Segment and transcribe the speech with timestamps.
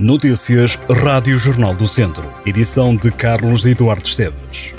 [0.00, 2.32] Notícias Rádio Jornal do Centro.
[2.46, 4.72] Edição de Carlos Eduardo Esteves.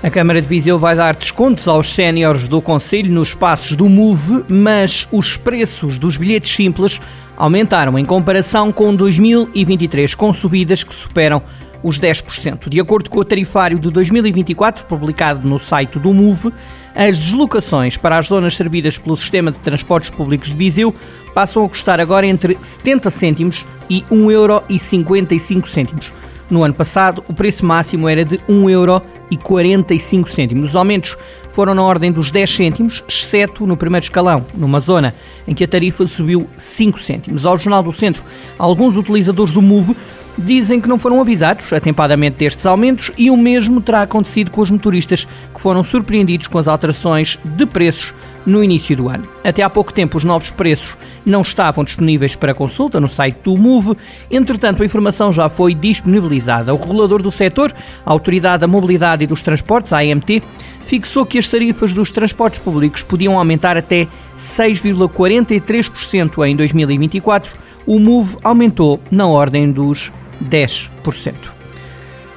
[0.00, 4.44] A Câmara de Viseu vai dar descontos aos séniores do Conselho nos espaços do MOVE,
[4.48, 7.00] mas os preços dos bilhetes simples
[7.36, 11.42] aumentaram em comparação com 2023, com subidas que superam
[11.82, 12.68] os 10%.
[12.68, 16.52] De acordo com o tarifário de 2024, publicado no site do MOVE,
[16.94, 20.94] as deslocações para as zonas servidas pelo Sistema de Transportes Públicos de Viseu
[21.34, 26.12] passam a custar agora entre 70 cêntimos e 1,55€.
[26.48, 30.62] No ano passado, o preço máximo era de 1,45€.
[30.62, 31.18] Os aumentos
[31.50, 35.12] foram na ordem dos 10 cêntimos, exceto no primeiro escalão, numa zona
[35.48, 37.44] em que a tarifa subiu 5 cêntimos.
[37.46, 38.22] Ao Jornal do Centro,
[38.58, 39.96] alguns utilizadores do MOVE
[40.36, 44.70] dizem que não foram avisados atempadamente destes aumentos e o mesmo terá acontecido com os
[44.70, 49.26] motoristas que foram surpreendidos com as alterações de preços no início do ano.
[49.42, 53.56] Até há pouco tempo os novos preços não estavam disponíveis para consulta no site do
[53.56, 53.96] MOVE,
[54.30, 56.74] entretanto a informação já foi disponibilizada.
[56.74, 57.72] O regulador do setor,
[58.04, 60.42] a Autoridade da Mobilidade e dos Transportes, a AMT,
[60.84, 64.06] fixou que as tarifas dos transportes públicos podiam aumentar até
[64.36, 67.56] 6,43% em 2024.
[67.86, 70.10] O MOVE aumentou na ordem dos
[70.42, 71.54] 10%.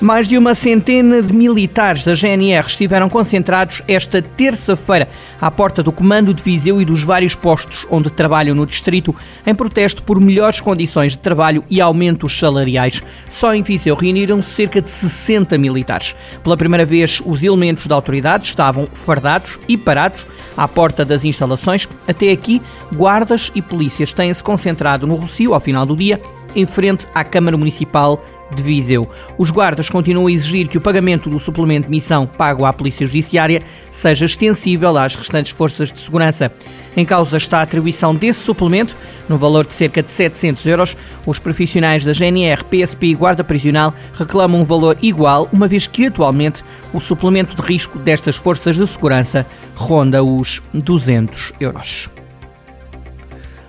[0.00, 5.08] Mais de uma centena de militares da GNR estiveram concentrados esta terça-feira
[5.40, 9.14] à porta do Comando de Viseu e dos vários postos onde trabalham no distrito,
[9.46, 13.02] em protesto por melhores condições de trabalho e aumentos salariais.
[13.28, 16.14] Só em Viseu reuniram-se cerca de 60 militares.
[16.42, 21.88] Pela primeira vez, os elementos da autoridade estavam fardados e parados à porta das instalações.
[22.06, 22.60] Até aqui,
[22.92, 26.20] guardas e polícias têm-se concentrado no Rocio ao final do dia,
[26.54, 28.22] em frente à Câmara Municipal
[28.54, 29.08] de Viseu.
[29.38, 33.06] Os guardas continuam a exigir que o pagamento do suplemento de missão pago à Polícia
[33.06, 36.52] Judiciária seja extensível às restantes forças de segurança.
[36.96, 38.96] Em causa está a atribuição desse suplemento,
[39.28, 40.96] no valor de cerca de 700 euros.
[41.26, 46.06] Os profissionais da GNR, PSP e Guarda Prisional reclamam um valor igual, uma vez que
[46.06, 52.10] atualmente o suplemento de risco destas forças de segurança ronda os 200 euros.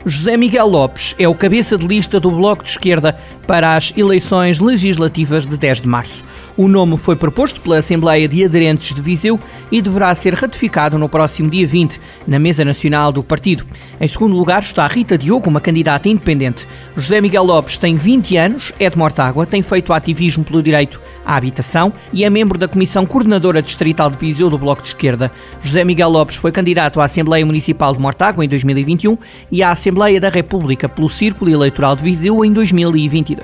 [0.08, 4.60] José Miguel Lopes é o cabeça de lista do Bloco de Esquerda para as eleições
[4.60, 6.24] legislativas de 10 de março.
[6.58, 9.40] O nome foi proposto pela Assembleia de Aderentes de Viseu
[9.72, 13.66] e deverá ser ratificado no próximo dia 20, na mesa nacional do partido.
[14.00, 16.68] Em segundo lugar está Rita Diogo, uma candidata independente.
[16.96, 21.36] José Miguel Lopes tem 20 anos, é de Mortágua, tem feito ativismo pelo direito à
[21.36, 25.32] habitação e é membro da Comissão Coordenadora Distrital de Viseu do Bloco de Esquerda.
[25.62, 29.18] José Miguel Lopes foi candidato à Assembleia Municipal de Mortágua em 2021
[29.52, 33.35] e à Assembleia da República pelo Círculo Eleitoral de Viseu em 2022.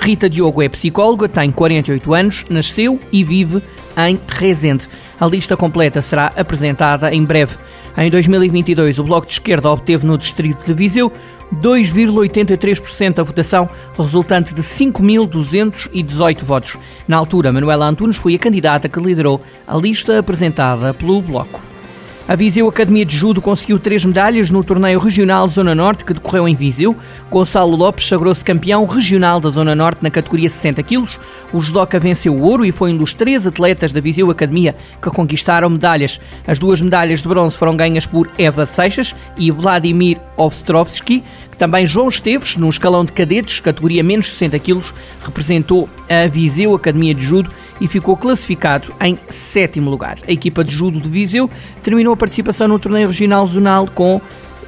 [0.00, 3.62] Rita Diogo é psicóloga, tem 48 anos, nasceu e vive
[3.96, 4.88] em Rezende.
[5.18, 7.56] A lista completa será apresentada em breve.
[7.96, 11.12] Em 2022, o Bloco de Esquerda obteve no distrito de Viseu
[11.54, 13.68] 2,83% da votação,
[13.98, 16.78] resultante de 5.218 votos.
[17.08, 21.69] Na altura, Manuela Antunes foi a candidata que liderou a lista apresentada pelo Bloco.
[22.30, 26.46] A Viseu Academia de Judo conseguiu três medalhas no torneio regional Zona Norte que decorreu
[26.46, 26.96] em Viseu.
[27.28, 31.18] Gonçalo Lopes sagrou-se campeão regional da Zona Norte na categoria 60 kg.
[31.52, 35.10] O judoca venceu o ouro e foi um dos três atletas da Viseu Academia que
[35.10, 36.20] conquistaram medalhas.
[36.46, 41.24] As duas medalhas de bronze foram ganhas por Eva Seixas e Vladimir Ostrovski,
[41.60, 47.14] também João Esteves, no escalão de cadetes, categoria menos 60 quilos, representou a Viseu Academia
[47.14, 50.16] de Judo e ficou classificado em sétimo lugar.
[50.26, 51.50] A equipa de judo de Viseu
[51.82, 54.20] terminou participação no torneio regional zonal com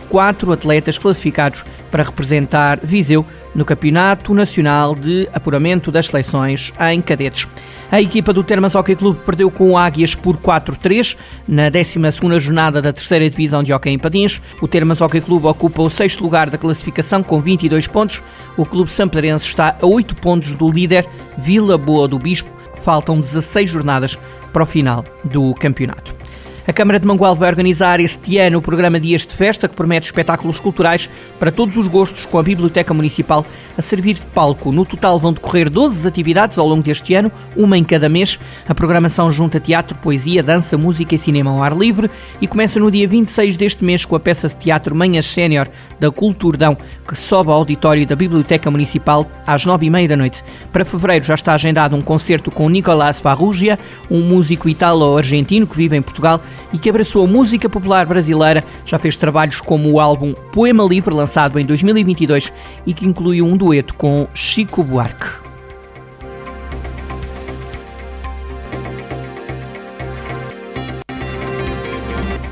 [0.09, 3.25] quatro atletas classificados para representar Viseu
[3.55, 7.47] no Campeonato Nacional de Apuramento das Seleções em Cadetes.
[7.91, 11.15] A equipa do Termas Hockey Clube perdeu com o Águias por 4-3
[11.47, 14.41] na 12ª jornada da terceira divisão de hockey em Patins.
[14.63, 18.23] O Termas Hockey Clube ocupa o sexto lugar da classificação com 22 pontos.
[18.57, 22.51] O clube samparense está a 8 pontos do líder Vila Boa do Bispo.
[22.83, 24.19] Faltam 16 jornadas
[24.55, 26.22] para o final do campeonato.
[26.65, 30.07] A Câmara de Mangual vai organizar este ano o programa Dias de Festa, que promete
[30.07, 33.45] espetáculos culturais para todos os gostos, com a Biblioteca Municipal
[33.77, 34.71] a servir de palco.
[34.71, 38.39] No total vão decorrer 12 atividades ao longo deste ano, uma em cada mês.
[38.69, 42.09] A programação junta teatro, poesia, dança, música e cinema ao ar livre
[42.41, 45.67] e começa no dia 26 deste mês com a peça de teatro Manhas Sénior
[45.99, 46.77] da Culturdão,
[47.09, 50.45] que sobe ao auditório da Biblioteca Municipal às 9h30 da noite.
[50.73, 53.77] Para fevereiro já está agendado um concerto com Nicolás Farrugia,
[54.09, 56.41] um músico italo-argentino que vive em Portugal
[56.73, 61.15] e que abraçou a música popular brasileira, já fez trabalhos como o álbum Poema Livre,
[61.15, 62.53] lançado em 2022,
[62.87, 65.43] e que incluiu um dueto com Chico Buarque.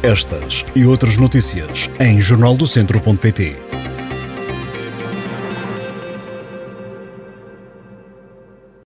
[0.03, 3.70] Estas e outras notícias em jornaldocentro.pt.